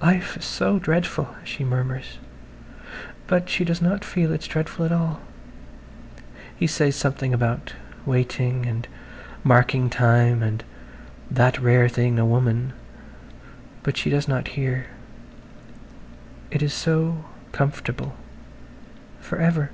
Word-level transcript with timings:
"Life 0.00 0.38
is 0.38 0.44
so 0.46 0.78
dreadful," 0.78 1.34
she 1.44 1.62
murmurs, 1.62 2.16
but 3.26 3.50
she 3.50 3.62
does 3.62 3.82
not 3.82 4.06
feel 4.06 4.32
it's 4.32 4.46
dreadful 4.46 4.86
at 4.86 4.90
all. 4.90 5.20
He 6.56 6.66
says 6.66 6.96
something 6.96 7.34
about 7.34 7.74
"waiting" 8.06 8.64
and 8.64 8.88
"marking 9.44 9.90
time" 9.90 10.42
and 10.42 10.64
"that 11.30 11.58
rare 11.60 11.90
thing, 11.90 12.18
a 12.18 12.24
woman," 12.24 12.72
but 13.82 13.98
she 13.98 14.08
does 14.08 14.26
not 14.26 14.48
hear. 14.48 14.86
It 16.50 16.62
is 16.62 16.72
so 16.72 17.26
comfortable... 17.52 18.16
for 19.20 19.36
ever 19.36 19.72